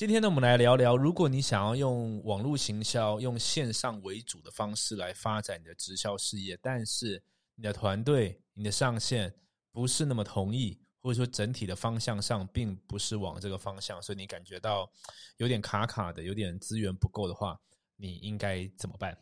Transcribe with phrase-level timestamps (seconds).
[0.00, 7.22] 今天呢，我们来聊聊，如果你想要用网络行销、用线上为主的方式来发展你的直销事业，但是
[7.54, 9.30] 你的团队、你的上线
[9.70, 14.90] 不是那么同意，或者说整体的方向上并不是往这个方向，所以你感觉到
[15.36, 17.60] 有点卡卡的、有点资源不够的话，
[17.96, 19.14] 你应该怎么办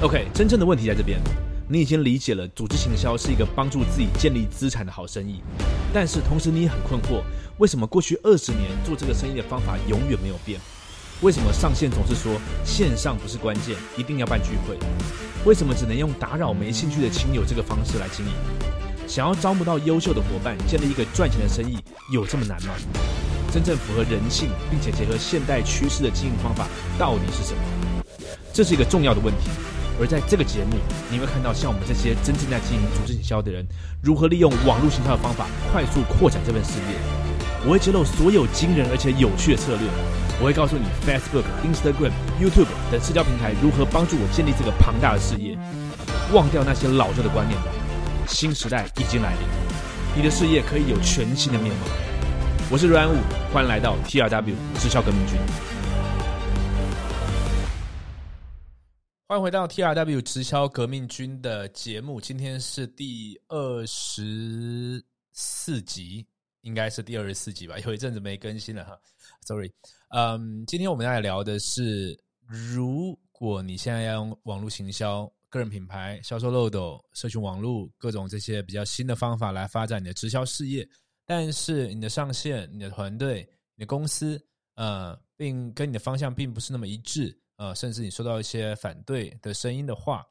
[0.00, 1.20] ？OK，真正的问题在这边。
[1.68, 5.40] 你已经理解了，组织行销是一个帮助自己建立资产的好生意，
[5.92, 7.24] 但是同时你也很困惑，
[7.58, 10.60] 为什么过去二十年做这个生意的方法永远没有变？
[11.22, 14.78] 为什么上线总是说线上不是关键，一定要办聚会？
[15.44, 18.32] 为什么只能用打扰没兴趣的亲友这个方式来经营？
[19.08, 21.78] 想要招募到优秀的伙伴，建立一个赚钱的生意，
[22.12, 22.74] 有这么难吗？
[23.52, 28.04] 真正符合人性并且结合现代趋势的经营方法到底是什么？
[28.52, 29.50] 这是一个重要的问题。
[29.98, 30.76] 而在这个节目，
[31.10, 33.66] 你会看到像我们这些真正在经营组织营销的人，
[34.02, 36.98] 如何利用网络行销的方法快速扩展这份事业。
[37.64, 39.88] 我会揭露所有惊人而且有趣的策略。
[40.38, 45.56] 我会告诉你，Facebook、Instagram、YouTube 等社交平台如何帮助我建立这个庞大的事业。
[46.32, 47.72] 忘掉那些老旧的观念吧，
[48.28, 49.48] 新时代已经来临，
[50.14, 51.86] 你的事业可以有全新的面貌。
[52.68, 53.16] 我是阮武，
[53.52, 55.38] 欢迎来到 TRW 直销革命军。
[59.28, 66.24] 欢迎回到 T R W 直销革命军的节目，今天是第二十四集，
[66.60, 67.76] 应该是第二十四集吧？
[67.80, 68.96] 有一阵子没更新了哈
[69.44, 69.68] ，Sorry。
[70.10, 80.88] 嗯，今天我们要聊的是，如果你现在要用网络行销、个人品牌、销售漏斗、社群网络各种这些比较新的方法来发展你的直销事业，
[81.24, 83.40] 但是你的上线、你的团队、
[83.74, 84.40] 你的公司，
[84.76, 87.36] 呃，并跟你的方向并不是那么一致。
[87.56, 90.24] 呃，甚至你收到一些反对的声音的话，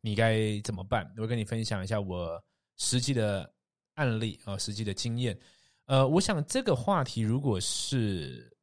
[0.00, 1.12] 你该怎么办？
[1.16, 2.42] 我跟你分享一下我
[2.76, 3.48] 实际的
[3.94, 5.38] 案例啊，实际的经验。
[5.86, 8.56] 呃，我想这个话题如果是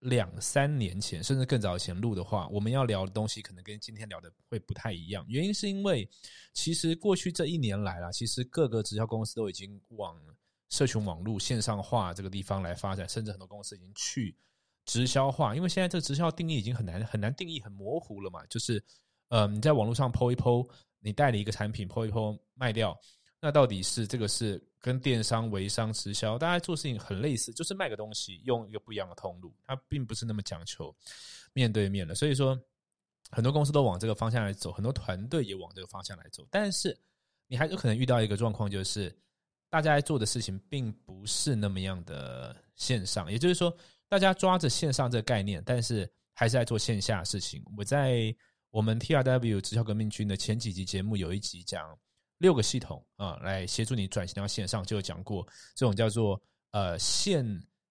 [0.00, 5.24] 两三年前，甚至更早以前录的话，我们要聊的东西可能跟今天聊的会不太一样。
[5.28, 6.08] 原因是因为
[6.52, 10.20] 其实过去这一年来啦，其实各个直销公司都已经往
[10.68, 14.36] 社群网络线上化这个地方来发展，甚至很多公司已经去。
[14.84, 18.44] 直销化，因为现在这个直销定义已经很难很难定义，很模糊了嘛。
[18.46, 18.82] 就是，
[19.28, 20.66] 呃，你在网络上抛一抛，
[20.98, 22.98] 你代理一个产品抛一抛卖掉，
[23.40, 30.94] 那到底是这个是跟电商、微商、直销，大家做事情很类似，就是卖个东西，用一个不一样的通路，它并不是那么讲求
[31.52, 32.14] 面对面的。
[32.14, 32.60] 所以说，
[33.30, 36.44] 很多公司都往这个方向来走，很多团队也往这个方向来走。
[36.50, 36.98] 但是，
[37.46, 39.16] 你还有可能遇到一个状况，就是
[39.70, 43.72] 大家做的事情并不是那么样的线上，也就是说。
[44.12, 47.64] 大家抓着线上这个概念，但是还是在做线下事情。
[47.78, 48.22] 我在
[48.68, 51.98] 我们 T R W 直销革命军的前几集节目有一集讲
[52.36, 56.38] 六个系统啊，来协助你转型到线上，就有讲过这种叫做
[56.72, 57.42] 呃线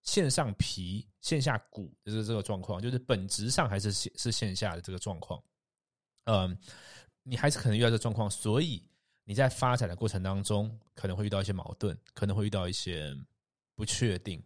[0.04, 5.42] 线上皮线下骨就是这个状况，就是本质上还是是线下的这个状况。
[6.26, 6.56] 嗯，
[7.24, 8.88] 你还是可能遇到这状况，所以
[9.24, 13.12] 你在发展的过程当中可能会遇到一些矛盾，可能会遇到一些
[13.74, 14.40] 不确定。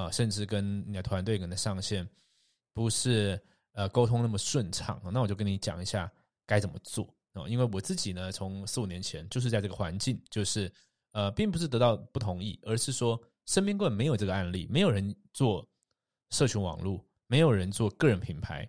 [0.00, 2.08] 啊，甚至跟你的团队可能上线
[2.72, 3.38] 不是
[3.72, 6.10] 呃沟通那么顺畅，那我就跟你讲一下
[6.46, 7.46] 该怎么做啊。
[7.46, 10.72] 因为我自己呢，从四五年前就是在这个环境，就是
[11.12, 15.68] 呃，并不是得到不同意，而是说身边根本没有这个案例，没有人做
[16.30, 18.66] 社群网络，没有人做个人品牌。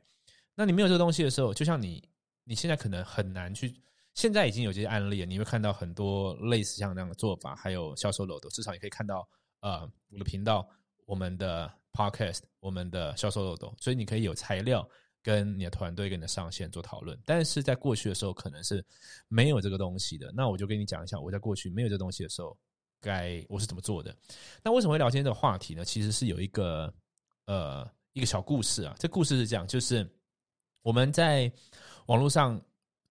[0.53, 2.03] 那你没有这个东西的时候，就像你
[2.43, 3.81] 你现在可能很难去，
[4.15, 9.25] 现在已经有这些案例了，你会看到很多类似像那样的做法，还有销售楼的，至少你可以看到
[9.61, 10.67] 呃我的频道。
[11.05, 14.87] 我们的 podcast，我们的销售漏斗，所以你可以有材料
[15.21, 17.19] 跟你的团队跟你的上线做讨论。
[17.25, 18.83] 但是在过去的时候，可能是
[19.27, 20.31] 没有这个东西的。
[20.33, 22.57] 那我就跟你讲一下，我在过去没有这东西的时候，
[23.01, 24.15] 该我是怎么做的。
[24.63, 25.83] 那为什么会聊今天这个话题呢？
[25.83, 26.93] 其实是有一个
[27.45, 28.95] 呃一个小故事啊。
[28.97, 30.09] 这故事是这样，就是
[30.81, 31.51] 我们在
[32.05, 32.59] 网络上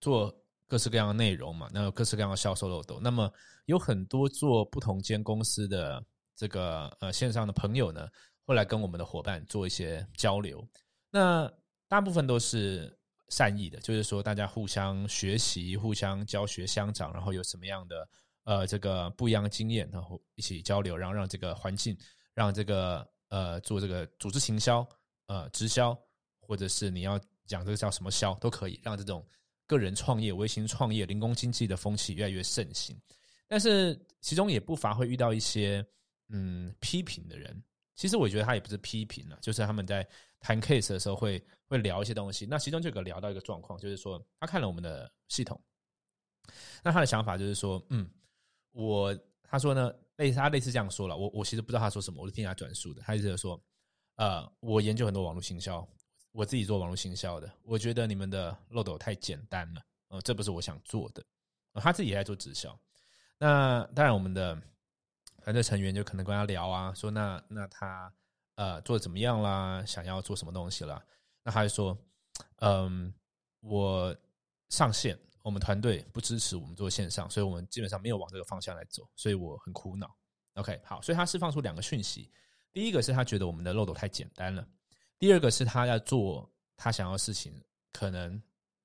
[0.00, 0.34] 做
[0.66, 2.98] 各式各样的内容嘛，那各式各样的销售漏斗。
[2.98, 3.30] 那么
[3.66, 6.02] 有很多做不同间公司的。
[6.40, 8.08] 这个呃线上的朋友呢，
[8.46, 10.66] 后来跟我们的伙伴做一些交流，
[11.10, 11.52] 那
[11.86, 12.98] 大部分都是
[13.28, 18.08] 善意的，就是说大家互相学习、互相教学相长，然后有什么样的
[18.44, 21.94] 呃这个不一样的经验，然后一起交流，然后让这个环境，
[22.32, 24.88] 让这个呃做这个组织行销、
[25.26, 25.94] 呃直销，
[26.40, 29.22] 或者是你要讲这个叫什么销都可以，让这种
[29.66, 32.98] 个人创业、微型创业、零工经济的风气越来越盛行。
[33.46, 35.86] 但是其中也不乏会遇到一些。
[36.30, 37.62] 嗯，批评的人，
[37.94, 40.06] 其实我觉得他也不是批评了，就是他们在
[40.40, 42.46] 谈 case 的时候会会聊一些东西。
[42.46, 45.60] 那其中就有聊到一个状况，就是说他看了我们的系统，
[46.82, 48.08] 那他的想法就是说，嗯，
[48.72, 53.02] 我他说呢，类似他类似这样说了，我我其实不知道他说什么，我是听他转述的。
[53.02, 53.60] 他就是说，
[54.16, 55.86] 呃，我研究很多网络行销，
[56.32, 61.24] 我自己做网络行销的，我觉得你们的漏斗太简单了，呃，这不是我想做的。
[61.74, 62.76] 他自己也在做直销，
[63.38, 64.60] 那当然我们的
[65.40, 68.12] 团队成员就可能跟他聊啊，说那那他
[68.56, 71.02] 呃做的怎么样啦，想要做什么东西啦？
[71.42, 71.96] 那他就说，
[72.56, 73.12] 嗯，
[73.60, 74.14] 我
[74.68, 80.14] 上线，我们团队不支持我们做线上，所以我们基本上没有往这个方向来走，所以我很苦恼。
[80.54, 82.30] OK，好，所以他释放出两个讯息，
[82.72, 84.66] 第一个是他觉得我们的漏斗太简单了，
[85.18, 88.42] 第二个是他要做他想要的事情，可能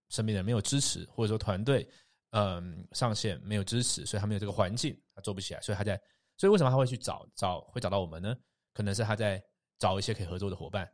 [0.10, 1.88] 身边人没有支持，或者说团队。
[2.32, 5.98] 嗯，上线没有支持，所以他没有这个环境，他做不起来，所以他在，
[6.38, 8.36] 所以为什么他会去找找会找到我们呢？
[8.74, 9.42] 可能是他在
[9.80, 10.90] 找一些可以合作的伙伴，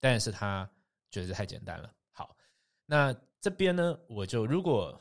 [0.00, 0.68] 但是他
[1.10, 1.92] 觉得这太简单了。
[2.12, 2.36] 好，
[2.86, 5.00] 那这边呢，我就如果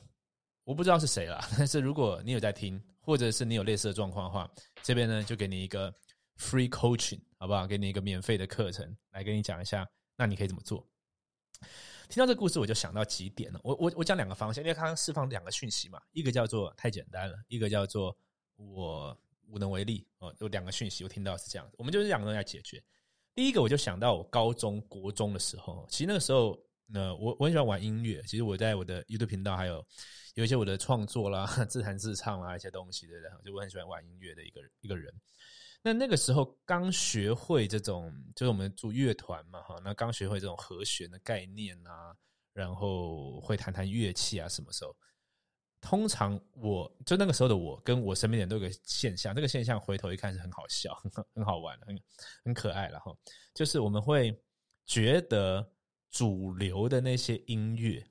[0.64, 4.50] 我不知道是谁了，但是如果你有在听，或者是你有类似的状况的话，
[4.84, 5.92] 这边呢就给你一个
[6.38, 7.66] free coaching，好不好？
[7.66, 10.88] 给你一个免费的课程，来跟你讲一下，那你可以怎么做。
[12.08, 13.60] 听到这故事，我就想到几点了。
[13.64, 18.16] 我我我讲两个方向，因为刚刚释放两个讯息嘛，一个叫做太简单了，一个叫做
[18.56, 19.16] 我
[19.50, 20.08] 无能为力。
[20.20, 21.70] 哦，有两个讯息，我听到是这样。
[21.78, 22.84] 我们就是两个人来解决。
[23.36, 28.22] 第一个，我就想到我高中国中的时候，其实那个时候，呢，我我很喜欢玩音乐。
[28.24, 29.86] 其实我在我的 YouTube 频道还有
[30.36, 33.52] 有一些我的创作啦、 自弹自唱啦一些东西，对不对？
[33.52, 35.14] 就我很喜欢玩音乐的一个一个人。
[35.82, 42.14] 那那个时候刚学会这种，就是我们做乐团嘛，哈，那刚学会这种和弦的概念啊，
[42.52, 44.94] 然后会弹弹乐器啊，什么时候？
[45.82, 52.00] 通常我就那个时候的我，跟我身边人都有个现象，这个现象回头一看是很好笑，很 很好玩，很
[52.46, 53.16] 很可爱了哈。
[53.54, 54.38] 就是我们会
[54.86, 55.72] 觉得
[56.10, 58.06] 主流的那些音乐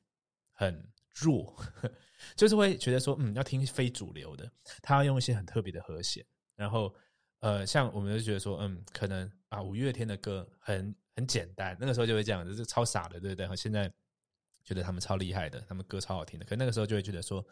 [0.53, 1.55] 很弱，
[2.37, 4.51] 就是会觉得说，嗯，要听非主流的，
[4.83, 6.25] 他要用一些很特别的和弦，
[6.57, 6.95] 然后。
[7.41, 13.57] 呃，像我们就觉得说，嗯，可能啊，五月天的歌很很简单，那个时候就会这样，就是超傻的，对不对？
[13.57, 13.89] 现在
[14.69, 17.43] 觉得他们超厉害的，他们歌超好听的，可那个时候就会觉得说，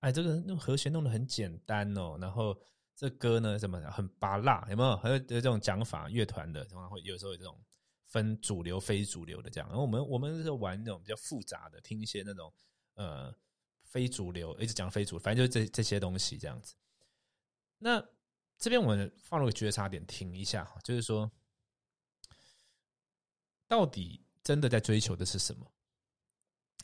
[0.00, 2.54] 哎，这个弄和弦弄得很简单哦，然后
[2.94, 4.96] 这歌呢，怎么很拔辣，有没有？
[4.96, 7.58] 还有这种讲法，乐团的，然后有时候有这种
[8.06, 9.68] 分主流、非主流的这样。
[9.68, 12.52] 然后我们我们是玩那种比较复杂的，听一些那种
[12.94, 13.34] 呃
[13.84, 16.74] 非主流，一直讲非主流，反正就这这些东西这样子。
[17.78, 18.04] 那。
[18.62, 21.32] 这边我们放了个觉察点，停一下，就是说，
[23.66, 25.66] 到底真的在追求的是什么？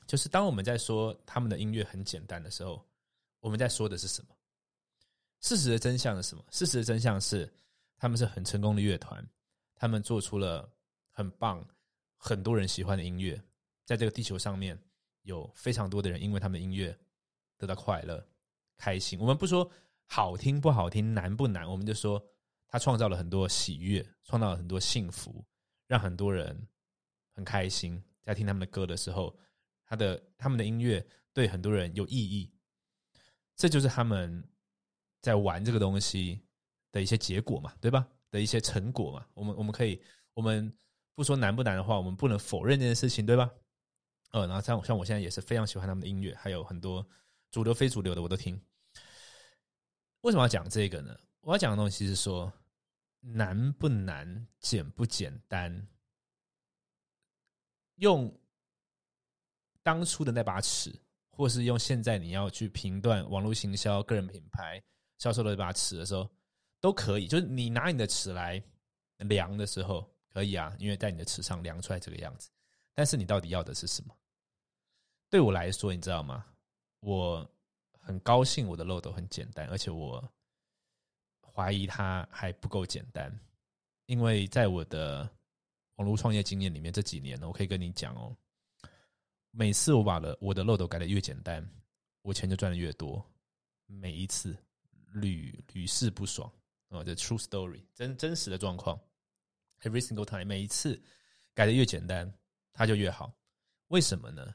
[0.07, 2.85] 就是当我们在说他们的音乐很简单的时候，
[3.41, 4.35] 我们在说的是什么？
[5.41, 6.45] 事实的真相是什么？
[6.51, 7.53] 事实的真相是，
[7.97, 9.27] 他们是很成功的乐团，
[9.75, 10.71] 他们做出了
[11.11, 11.67] 很棒、
[12.17, 13.41] 很多人喜欢的音乐，
[13.85, 14.79] 在这个地球上面
[15.23, 16.97] 有非常多的人因为他们的音乐
[17.59, 18.27] 得到快乐、
[18.77, 19.19] 开心。
[19.19, 19.71] 我们不说。
[20.09, 21.69] 好听不好听，难不难？
[21.69, 22.25] 我们就说
[22.69, 25.45] 他创造了很多喜悦，创造了很多幸福，
[25.89, 26.57] 让很多人
[27.33, 28.01] 很开心。
[28.23, 29.37] 在听他们的歌的时候，
[29.87, 32.53] 他的他们的音乐对很多人有意义。
[33.55, 34.47] 这就是他们
[35.23, 36.43] 在玩这个东西
[36.93, 38.07] 的一些结果嘛，对吧？
[38.31, 39.27] 的一些成果嘛。
[39.33, 40.03] 我们我们可以，
[40.35, 40.71] 我们
[41.15, 43.51] 不说难不难的话，我们不能否认这件事情，对吧？
[44.33, 47.07] 呃，然后像像我现在也是非常喜欢他们的音乐，还有很多
[47.51, 48.61] 主流、非主流的我都听。
[50.21, 51.19] 为什么要讲这个呢？
[51.41, 52.53] 我要讲的东西是说，
[53.21, 55.89] 难不难，简不简单？
[57.95, 58.39] 用
[59.87, 60.93] 当初的那把尺，
[61.31, 64.83] 或是用现在你要去评断网络行销、个人品牌
[65.19, 66.29] 销售的那把尺的时候，
[66.81, 67.29] 都可以。
[67.29, 68.61] 就是你拿你的尺来
[69.19, 72.51] 量的时候，可以啊，因为在你的尺上量出来这个样子。
[72.95, 74.13] 但是你到底要的是什么？
[75.31, 76.45] 对我来说，你知道吗？
[76.99, 77.49] 我。
[78.09, 80.23] 很高兴我的漏斗很简单，而且我
[81.53, 83.37] 怀疑它还不够简单，
[84.05, 85.29] 因为在我的
[85.97, 88.33] 网络创业经验里面，这几年呢，我可以跟你讲哦，
[89.59, 91.67] 每次我把的我的漏斗改的越简单，
[92.21, 93.25] 我钱就赚的越多，
[93.87, 94.55] 每一次
[95.15, 96.53] 屡屡试不爽
[96.91, 99.01] 啊，这 true story 真真实的状况
[99.81, 101.03] ，every single time 每一次
[101.55, 102.31] 改的越简单，
[102.75, 103.35] 它就越好，
[103.89, 104.55] 为什么呢？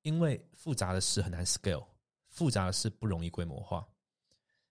[0.00, 1.86] 因为复杂的事很难 scale。
[2.28, 3.86] 复杂的事不容易规模化，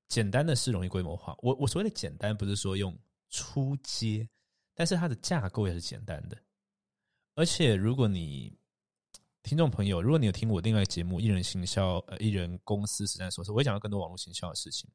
[0.07, 1.37] 简单的事容易规模化。
[1.43, 2.97] 我我所谓的简单，不是说用
[3.29, 4.27] 出街，
[4.73, 6.35] 但是它的架构也是简单的。
[7.35, 8.57] 而且，如果你
[9.43, 14.89] 听众朋友，如果你有听我另外一个节目《艺人行销》呃，艺人公司实战说说，我会讲到更多网络行销的事情。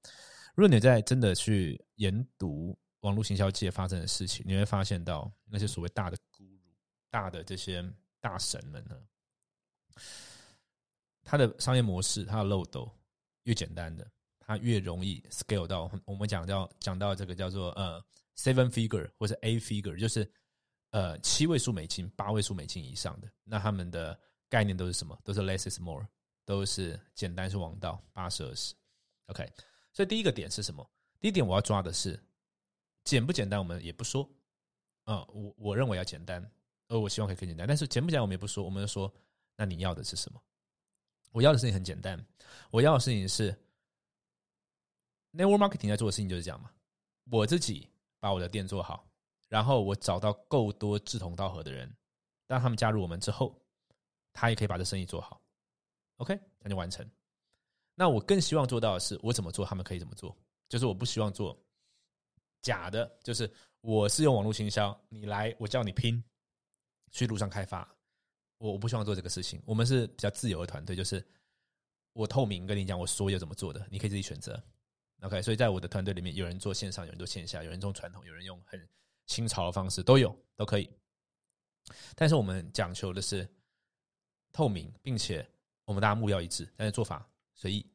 [0.55, 6.59] 如果你在真的去研读网络行销界发生的事情，你会发现到那些所谓大的 g u、
[7.11, 7.85] 大的这些
[8.21, 8.97] 大神们呢。
[11.23, 12.91] 它的商业模式，它的漏斗
[13.43, 15.91] 越简单的，它越容易 scale 到。
[16.05, 18.03] 我们讲到讲到这个叫做呃
[18.37, 20.31] seven figure 或者 a figure，就是
[20.91, 25.19] 呃七位数美金、八位数美金以上的，那他们的概念都是什么？
[25.25, 26.07] 都是 less is more，
[26.45, 28.75] 都是简单是王道，八十二十。
[29.27, 29.51] OK，
[29.93, 30.89] 所以第一个点是什么？
[31.21, 32.19] 第一点我要抓的是
[33.05, 34.29] 简不简单，我们也不说。
[35.05, 36.45] 啊，我我认为要简单，
[36.89, 37.67] 而我希望可以更简单。
[37.67, 39.13] 但是简不简单，我们也不说，我们就说，
[39.55, 40.43] 那你要的是什么？
[41.31, 42.25] 我要的事情很简单，
[42.71, 43.53] 我要的事情是
[45.33, 46.71] network marketing 在做的事情就是这样嘛。
[47.31, 47.89] 我自己
[48.19, 49.09] 把我的店做好，
[49.49, 51.95] 然后我找到够多志同道合的人，
[52.47, 53.55] 当他们加入我们之后，
[54.37, 55.41] 他也可以把这生意做好。
[56.19, 57.09] OK，那就完成。
[57.95, 60.37] 那我更希望做到的是，我怎么做，他们可以怎么做。
[60.69, 61.59] 就是我不希望做
[62.61, 63.51] 假的，就是
[63.81, 66.23] 我是用网络行销，你来我叫你拼
[67.11, 67.89] 去路上开发，
[68.59, 69.63] 我我不希望做这个事情。
[69.65, 71.25] 我们是比较自由的团队，就是
[72.13, 74.63] 我透明跟你讲我所有怎么做的，你可以自己选择。
[75.23, 78.87] OK，所以在我的团队里面，有人做线上，有人做线下，有人做传统，有人用很
[79.27, 80.91] 新潮的方式，都有都可以。
[82.15, 83.49] 但是我们讲求的是
[84.57, 85.47] 透明，并且
[85.85, 87.87] 我们大家目标一致，但是做法随意。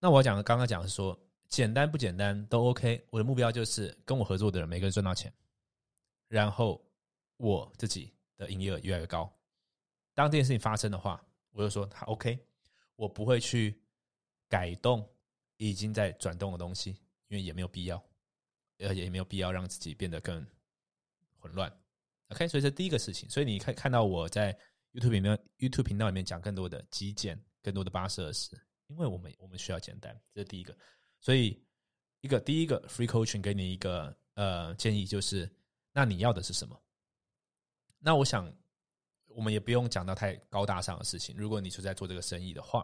[0.00, 3.06] 那我讲的刚刚讲是说，简单不简单都 OK。
[3.08, 5.32] 我的目标就是跟我合作的人每个人赚到钱，
[6.26, 6.84] 然后
[7.36, 9.32] 我自己的营业额越来越高。
[10.14, 12.36] 当这件事情发生的话，我就说他 OK，
[12.96, 13.80] 我不会去
[14.48, 15.08] 改动
[15.58, 16.90] 已经在转动的东西，
[17.28, 18.02] 因为也没有必要，
[18.80, 20.44] 而且也没有必要让自己变得更
[21.38, 21.72] 混乱。
[22.30, 23.30] OK，所以这第一个事情。
[23.30, 24.58] 所以你看看到我在
[24.92, 28.50] YouTube 里面 YouTube 频道里面讲更多的极简，更多的八十二十。
[28.88, 30.76] 因为我们我们需要简单，这是第一个。
[31.20, 31.62] 所以
[32.20, 35.50] 一个第一个 free coaching 给你一个呃建议，就是
[35.92, 36.80] 那你要的是什么？
[37.98, 38.50] 那我想
[39.26, 41.36] 我们也不用讲到太高大上的事情。
[41.36, 42.82] 如果你是在做这个生意的话，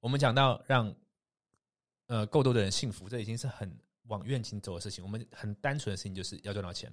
[0.00, 0.92] 我们讲到让
[2.06, 3.72] 呃够多的人幸福，这已经是很
[4.04, 5.04] 往愿景走的事情。
[5.04, 6.92] 我们很单纯的事情就是要赚到钱，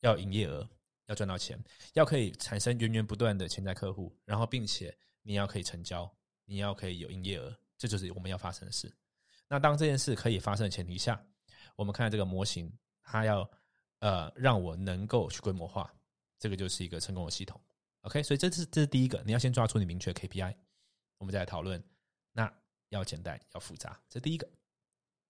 [0.00, 0.68] 要营业额，
[1.10, 1.62] 要赚到钱，
[1.92, 6.10] 要可以产生源源不断的潜在客户，然后并且你要可以成交。
[6.46, 8.92] 你要可以有营业额，这就是我们要发生的事。
[9.46, 11.24] 那当这件事可以发生的前提下，
[11.76, 13.48] 我们看这个模型，它要
[14.00, 15.94] 呃让我能够去规模化，
[16.40, 17.60] 这个就是一个成功的系统。
[18.00, 20.56] OK，所以这是这是第一个，你要先抓出你明确 KPI，
[21.18, 21.80] 我们再来讨论。
[22.32, 22.52] 那
[22.88, 24.48] 要简单，要复杂，这第一个。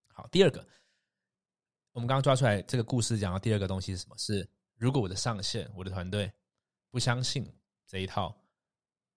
[0.06, 0.66] 好，第二个，
[1.92, 4.16] 我们刚刚抓出来这个故事讲到第二个东西是什么？
[4.16, 4.49] 是
[4.80, 6.32] 如果我的上线，我的团队
[6.88, 7.46] 不相信
[7.87, 8.34] 这一套，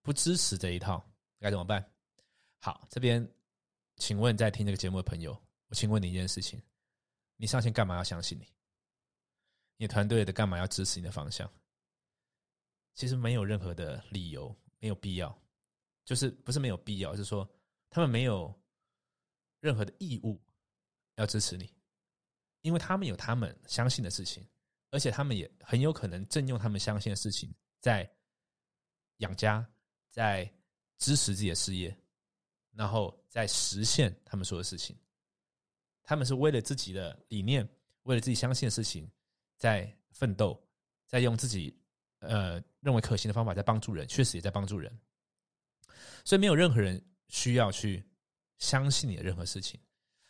[0.01, 1.01] 不支持这一套，
[1.39, 1.89] 该怎么办？
[2.60, 3.25] 好，这边，
[3.96, 5.32] 请问在听这个节目的朋友，
[5.67, 6.62] 我请问你一件事情：
[7.38, 8.53] 你上线干嘛要相信你？
[9.77, 11.50] 你团队的干嘛要支持你的方向？
[12.93, 15.34] 其实没有任何的理由，没有必要，
[16.03, 17.50] 就是不是没有必要，是说
[17.89, 18.53] 他们没有
[19.62, 20.38] 任何的义务
[21.15, 21.74] 要支持你，
[22.63, 24.46] 因为他们有他们相信的事情，
[24.93, 28.07] 而且他们也很有可能正用他们相信的事情在
[29.17, 29.67] 养家，
[30.07, 30.45] 在
[31.00, 31.97] 支持自己的事业。
[32.73, 34.95] 然后在实现他们说的事情，
[36.03, 37.67] 他们是为了自己的理念，
[38.03, 39.09] 为了自己相信的事情，
[39.57, 40.63] 在奋斗，
[41.07, 41.75] 在用自己
[42.19, 44.95] 呃认为可行的方法在帮助人，确实也在帮助人。
[46.23, 48.03] 所以没有任何人需要去
[48.59, 49.79] 相信你的任何事情。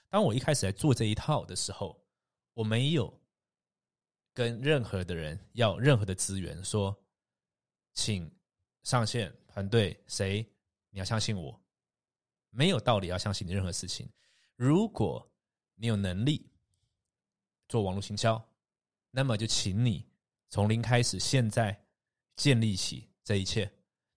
[0.10, 2.02] 当我一开始在做这一套的时候，
[2.54, 3.22] 我没有
[4.34, 6.98] 跟任何的人要任何的资源，说
[7.94, 8.30] 请
[8.84, 10.46] 上线团队谁
[10.90, 11.60] 你要相信我。
[12.50, 14.10] 没有道理要相信你任何事情。
[14.56, 15.32] 如果
[15.76, 16.52] 你有能力
[17.68, 18.44] 做网络行销，
[19.10, 20.06] 那么就请你
[20.50, 21.80] 从零开始，现在
[22.36, 23.72] 建立起这一切。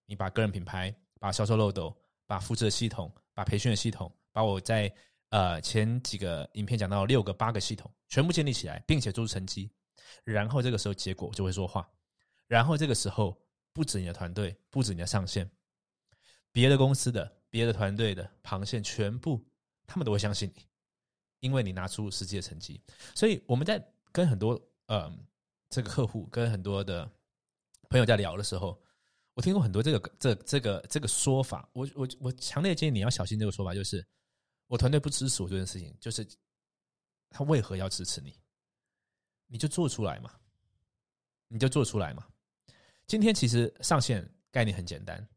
[0.05, 1.95] 你把个人品牌、把销售漏斗、
[2.25, 4.93] 把复制的系统、把培训的系统、把我在
[5.29, 9.69] 呃前几个影片讲到六个、八个系统全部建立起来，并且做出成绩。
[10.23, 11.89] 然后这个时候结果就会说话。
[12.47, 13.37] 然后这个时候
[13.73, 15.49] 不止你的团队，不止你的上线，
[16.51, 17.35] 别的公司的。
[17.49, 19.41] 别的团队的螃蟹全部，
[19.87, 20.67] 他们都会相信你，
[21.39, 22.79] 因为你拿出实际的成绩。
[23.15, 25.09] 所以我们在跟很多呃
[25.69, 27.09] 这个客户、跟很多的
[27.89, 28.77] 朋友在聊的时候，
[29.33, 31.67] 我听过很多这个这这个这个说法。
[31.71, 34.05] 我我我强烈建议你要小心这个说法，就是
[34.67, 36.27] 我团队不支持我这件事情，就是
[37.29, 38.37] 他为何要支持你？
[39.47, 40.31] 你就做出来嘛，
[41.47, 42.25] 你就做出来嘛。
[43.05, 45.27] 今天其实上线概念很简单。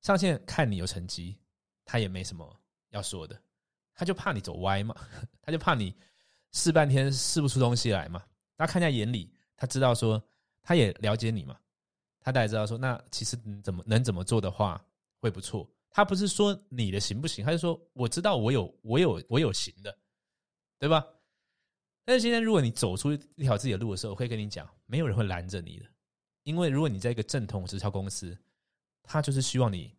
[0.00, 1.36] 上线看你有成绩，
[1.84, 3.38] 他也没什么要说的，
[3.92, 4.94] 他就怕你走歪嘛，
[5.42, 5.94] 他就怕你
[6.52, 8.24] 试半天试不出东西来嘛。
[8.56, 10.22] 大家看在眼里，他知道说
[10.62, 11.58] 他也了解你嘛，
[12.20, 14.82] 他大概知道说那其实怎么能怎么做的话
[15.18, 15.68] 会不错。
[15.90, 19.98] 他不是说你的行不行，他是说我知道我有我有我有行的，
[20.78, 21.04] 对吧？
[22.10, 25.86] 但是今天如果你走出一条自己的路的时候，我会跟你讲，没有人会拦着你的，
[26.42, 28.36] 因为如果你在一个正统直销公司，
[29.04, 29.96] 他就是希望你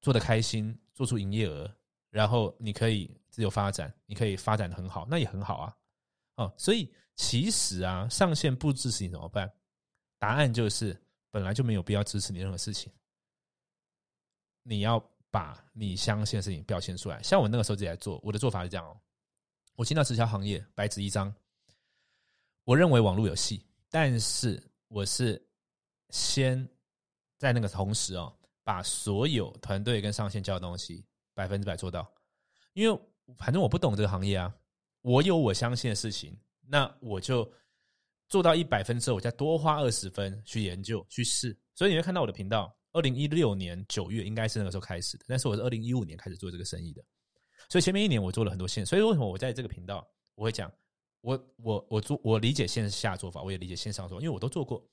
[0.00, 1.68] 做的开心，做出营业额，
[2.10, 5.76] 然后你可以自由发展，你可以发展的很好，那也很好啊。
[6.36, 9.52] 哦，所以其实啊，上线不支持你怎么办？
[10.20, 10.96] 答案就是
[11.32, 12.92] 本来就没有必要支持你任何事情。
[14.62, 17.20] 你要把你相信的事情表现出来。
[17.24, 18.96] 像我那个时候自己来做，我的做法是这样哦。
[19.74, 21.34] 我进到直销行业，白纸一张。
[22.64, 25.42] 我认为网络有戏，但是我是
[26.10, 26.68] 先
[27.38, 32.12] 在那个同时哦，把所有团队跟上线教的东西百分之百做到。
[32.74, 33.00] 因为
[33.38, 34.54] 反正我不懂这个行业啊，
[35.00, 37.50] 我有我相信的事情，那我就
[38.28, 41.58] 做到一百分之后，我再多花二十分去研究去试。
[41.74, 42.76] 所以你会看到我的频道。
[42.92, 47.00] 二零一六年九月应该是那个时候开始的，但是我是二零一五年开始做这个生意的，
[47.68, 48.84] 所以前面一年我做了很多线。
[48.84, 50.72] 所以为什么我在这个频道我会讲，
[51.20, 54.84] 我我我做我理解线下做法，我也理解线上做法，因为我都做过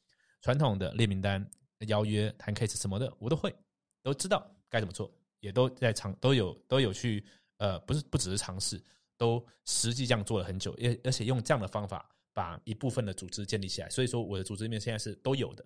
[0.41, 1.47] 传统的列名单、
[1.87, 3.55] 邀约、谈 case 什么的，我都会
[4.03, 7.25] 都知道该怎么做，也都在尝都有都有去
[7.57, 8.81] 呃，不是不只是尝试，
[9.17, 13.89] 都实际这样做了很久，而而且用这样的方法把一部分的组织建立起来。
[13.89, 15.65] 所以说我的组织里面现在是都有的，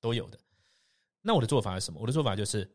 [0.00, 0.38] 都有的。
[1.22, 2.00] 那我的做法是什么？
[2.00, 2.70] 我的做法就是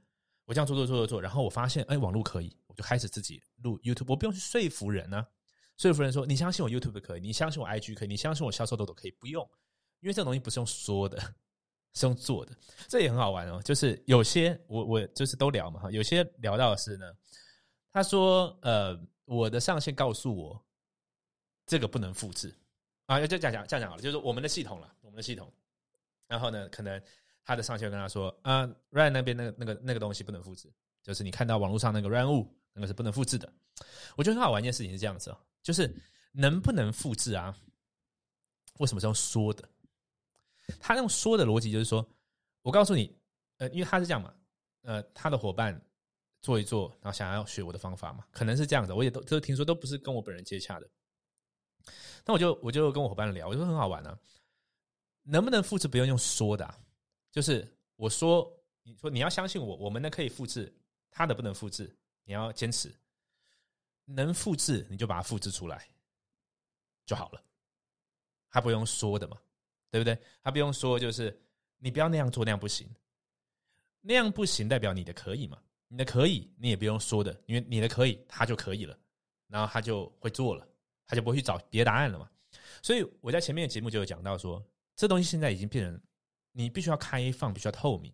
[0.46, 4.06] 我这样做做做做做，然后我发现哎，网络可以，就开始自己录 YouTube。
[4.08, 5.26] 我不用去说服人呢，
[5.78, 9.44] 说服人说你相信我 YouTube 可以，你相信我 IG 可以，你相信我销售豆豆可以，不用，
[10.02, 11.18] 因为这种东西不是用说的，
[11.94, 12.56] 是用做的。
[12.88, 17.06] 这也很好玩哦，就是有些我我就是都聊嘛哈，有些聊到的是呢，
[17.92, 20.66] 他说呃，我的上线告诉我
[21.66, 22.54] 这个不能复制
[23.08, 25.52] 啊，就这样讲这样讲好了，就是我们的系统了，我们的系统，
[26.28, 27.02] 然后呢，可能。
[27.48, 30.68] 他的上线跟他说：“啊，Ryan 那边那个那个那个东西不能复制，
[31.04, 33.52] 就是你看到网络上那个 Ryan 物，那个是不能复制的。”
[34.16, 35.92] 我觉得很好玩一件事情是这样子哦，就是
[36.32, 37.58] 能不能复制啊？
[38.78, 39.68] 为什么是用说的？
[40.80, 42.08] 他用说的逻辑就是说，
[42.62, 43.18] 我告诉你，
[43.58, 44.34] 呃，因为他是这样嘛，
[44.82, 45.80] 呃，他的伙伴
[46.42, 48.94] 做一做，然后想要学我的方法嘛，可能是这样子。
[48.94, 50.90] 我也都都听说，都不是跟我本人接洽的。
[52.26, 54.18] 那我就我就跟我伙伴聊，我说很好玩啊，
[55.24, 56.76] 能不能复制不用用说的？
[57.32, 58.52] 就是我说，
[58.84, 60.74] 你说你要相信我，我们呢可以复制，
[61.12, 61.96] 他的不能复制，
[62.26, 62.94] 你要坚持，
[64.04, 65.88] 能复制你就把它复制出来
[67.06, 67.42] 就好了，
[68.50, 69.38] 他不用说的嘛，
[69.90, 70.20] 对不对？
[70.44, 71.42] 他不用说，就是
[71.78, 72.86] 你不要那样做，那样不行，
[74.02, 75.58] 那样不行代表你的可以嘛？
[75.88, 79.00] 你的可以，你也不用说的，因为你的可以，他就可以了，
[79.48, 80.68] 然后他就会做了，
[81.08, 82.30] 他就不会去找别的答案了嘛。
[82.82, 84.62] 所以我在前面的节目就有讲到说，
[84.96, 86.02] 这东西现在已经变成。
[86.58, 88.14] 你必须要开放，必须要透明。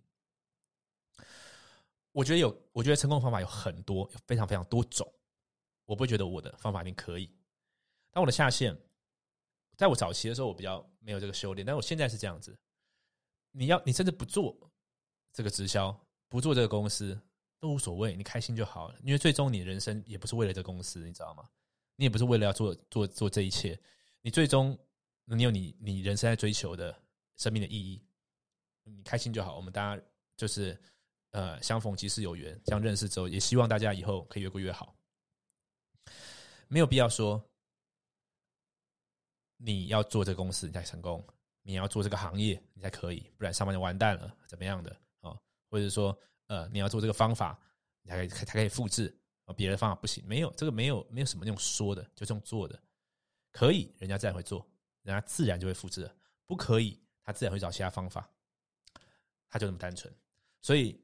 [2.11, 5.09] 我觉得有，我觉得成功的方法有很多，有非常非常多种。
[5.85, 7.29] 我不觉得我的方法一定可以。
[8.11, 8.77] 但我的下限，
[9.77, 11.65] 在我早期的时候，我比较没有这个修炼。
[11.65, 12.57] 但我现在是这样子：
[13.51, 14.55] 你要，你甚至不做
[15.33, 15.97] 这个直销，
[16.27, 17.19] 不做这个公司
[17.59, 18.95] 都无所谓，你开心就好了。
[19.03, 21.49] 因为最终你人生也不是为了这个公司，你知道吗？
[21.95, 23.79] 你也不是为了要做做做这一切。
[24.21, 24.77] 你最终
[25.25, 26.95] 你有你你人生在追求的
[27.37, 28.03] 生命的意义。
[28.83, 30.03] 你开心就好，我们大家
[30.35, 30.79] 就是
[31.31, 34.95] 呃相逢即是有缘，这样认识之后，也希望大家以后可以越过越好。
[36.67, 37.43] 没有必要说
[39.57, 41.25] 你要做这个公司你才成功，
[41.61, 45.37] 你要做这个行业你才可以，不然上班就完蛋了，怎么样的啊？
[45.69, 46.17] 或者说
[46.47, 47.59] 呃你要做这个方法，
[48.01, 49.13] 你才可以才可以复制
[49.45, 52.81] 啊，别的方法不行，没有这个没有没有什么用说的，就这种做的
[53.51, 54.65] 可以，人家自然会做，
[55.03, 56.05] 人家自然就会复制；
[56.45, 58.29] 不可以，他自然会找其他方法。
[59.53, 60.13] 他就那么单纯，
[60.61, 60.97] 所以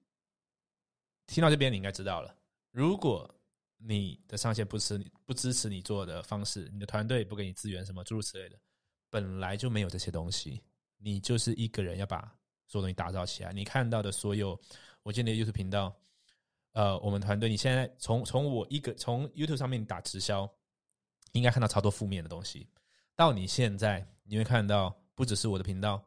[1.27, 2.35] 听到这边你应该知道了。
[2.71, 3.29] 如果
[3.77, 8.57] 你的上线不支你不支持你做的方式，你的团队不给你资源，什么诸如此类的，
[9.09, 10.61] 本来就没有这些东西。
[10.97, 12.21] 你就是一个人要把
[12.67, 13.53] 所有东西打造起来。
[13.53, 14.59] 你看到的所有，
[15.03, 15.95] 我建立 YouTube 频道，
[16.71, 20.51] 呃，我们团队，你现在从从我一个从 YouTube 上面打直销，
[21.33, 22.67] 应该看到超多负面的东西。
[23.15, 26.03] 到你现在，你会看到不只是我的频道，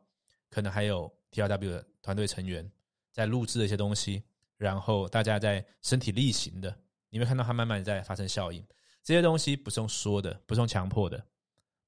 [0.48, 1.86] 可能还有 TRW 的。
[2.02, 2.66] 团队成员
[3.12, 4.22] 在录制的一些东西，
[4.60, 8.62] 然后大家在身体力行的，你会看到它慢慢在发生效应。
[9.02, 11.26] 这些东西不是用说的，不是用强迫的，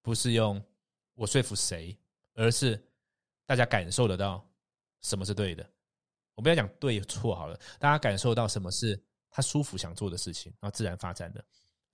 [0.01, 0.59] 不是用
[1.13, 1.95] 我说服谁，
[2.33, 2.83] 而是
[3.45, 4.43] 大家感受得到
[5.03, 5.71] 什么是对的。
[6.35, 11.45] 我不要讲对错好了，大家感受到什么是他舒服想做的事情，然后自然发展的，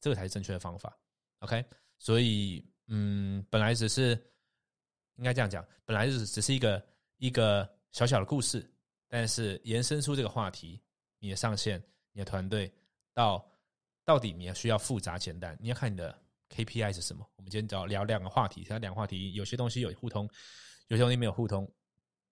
[0.01, 0.97] 这个才是正确的方法。
[1.41, 1.65] OK，
[1.99, 4.11] 所以嗯，本来只是
[5.17, 6.87] 应该这样讲，本来是只是一个
[7.17, 7.69] 一个。
[7.91, 8.71] 小小的故事，
[9.09, 10.81] 但是延伸出这个话题，
[11.19, 12.71] 你的上线，你的团队，
[13.15, 13.45] 到
[14.05, 16.17] 到底你要需要复杂简单，你要看你的
[16.51, 17.27] KPI 是什么？
[17.37, 20.29] 我们今天找聊两个话题，它两个话题有些东西有互通，
[20.89, 21.71] 有些东西没有互通，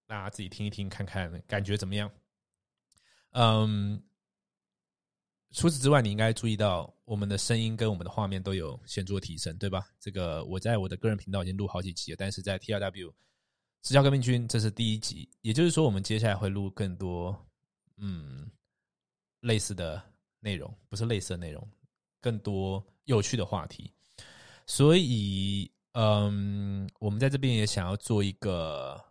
[0.06, 2.10] 大家自己听一听，看看感觉怎么样。
[3.32, 4.02] 嗯，
[5.52, 9.86] 除此之外，你应该注意到我们的声音跟我们的画面都有显著的提升，对吧？
[10.00, 13.14] 这个我在我的个人频道已经录好几集了，但是在 T R W
[13.82, 17.36] 直销革命军这是第一集，也就是说，我们接下来会录更多
[17.96, 18.50] 嗯
[19.40, 20.02] 类似的
[20.40, 21.68] 内容，不是类似的内容，
[22.20, 23.92] 更多有趣的话题。
[24.66, 29.04] 所以，嗯，我们在这边也想要做一个，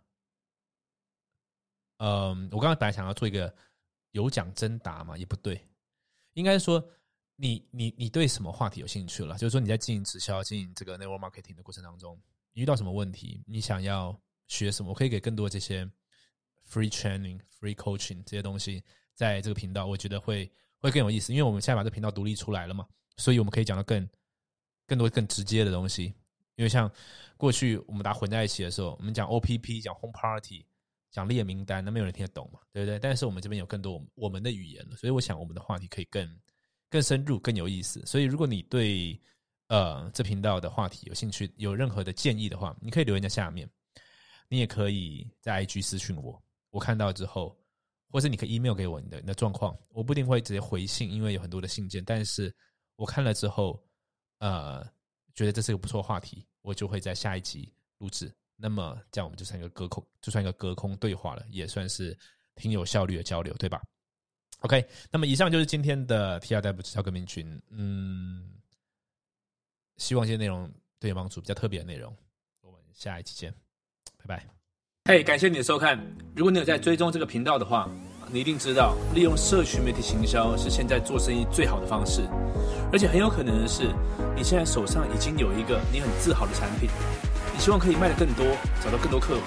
[1.98, 3.54] 嗯，我刚刚本来想要做一个。
[4.12, 5.14] 有奖征答嘛？
[5.18, 5.62] 也不对，
[6.32, 6.82] 应该说
[7.34, 9.36] 你你你对什么话题有兴趣了？
[9.36, 12.18] 就是说你在经营直销、经营这个 network marketing 的过程当中，
[12.54, 13.44] 遇到什么问题？
[13.46, 14.90] 你想要学什么？
[14.90, 15.84] 我可以给更多这些
[16.70, 18.82] free training、free coaching 这些东西，
[19.14, 21.32] 在这个频道，我觉得会会更有意思。
[21.32, 24.08] 因为我们现在把这频道独立出来了嘛，所以我们可以讲到更
[24.86, 26.14] 更多更直接的东西。
[26.56, 26.90] 因为像
[27.36, 30.64] 过去我们大家混在一起的时候，我们讲 OPP、讲 home party。
[31.12, 32.98] 讲列名单，那没有人听得懂嘛，对不对？
[32.98, 36.28] 但是我们这边有更多我们的语言了，所以我想我们的话题可以更
[36.90, 38.04] 更深入、更有意思。
[38.04, 39.18] 所以如果你对
[39.68, 43.66] 呃这频道的话题有兴趣，有任何的建议的话，你可以留言在下面。
[44.48, 47.56] 你也可以在 IG 私讯我，我看到之后，
[48.10, 52.04] 或者你可以 email 给我你的你的状况，我不一定会直接回信，因为有很多的信件。
[52.04, 52.54] 但是
[52.96, 53.82] 我看了之后，
[54.38, 54.84] 呃，
[55.34, 58.32] 觉得这是个不错话题，我就会在下一集录制。
[58.56, 62.18] 那么这样我们就算一个隔空，就算一个隔空对话了，也算是
[62.54, 63.82] 挺有效率的交流，对吧
[64.60, 68.50] ？OK，那么以上就是今天的 T R W 直销革命群，嗯，
[69.98, 72.16] 希望这些内容对你帮助，比较特别的内容，
[72.62, 73.54] 我们下一期见，
[74.26, 74.46] 拜拜。
[75.04, 75.98] 嘿，感谢你的收看。
[76.34, 77.88] 如果你有在追踪这个频道的话，
[78.30, 82.22] 你一定知道，利用社群媒体行销是现在做生意最好的方式，
[82.92, 83.84] 而且很有可能的是，
[84.34, 86.90] 你现在手上已经有一个你很自豪的产品。
[87.54, 88.44] 你希望可以卖得更多，
[88.84, 89.42] 找到更多客户，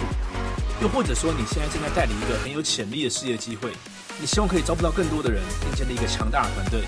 [0.82, 3.72] 又或者说你现在正在带领一个很有潜力的事业机会，
[4.20, 6.82] 你希望可以招募到更多的人，并建立一个强大的团队。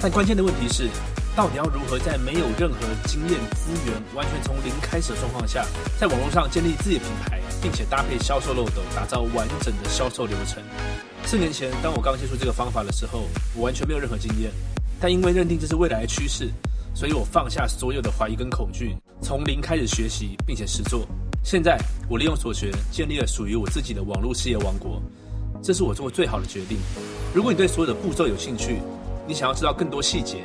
[0.00, 0.88] 但关键的问题是，
[1.34, 5.64] 到底要如何在没有任何经验资源、完全从零开始的状况下，
[5.98, 10.62] 在网络上建立自己的品牌，并且搭配销售漏斗，打造完整的销售流程？
[11.24, 14.50] 四年前，当我刚接触这个方法的时候，我完全没有任何经验，
[15.00, 16.50] 但因为认定这是未来的趋势。
[16.94, 21.06] 所以我放下所有的怀疑跟恐惧，从零开始学习，并且实做。
[21.42, 21.78] 现在
[22.10, 25.00] 我利用所学，建立了属于我自己的网络事业王国。
[25.62, 26.76] 这是我做过最好的决定。
[27.32, 28.82] 如果你对所有的步骤有兴趣，
[29.26, 30.44] 你想要知道更多细节，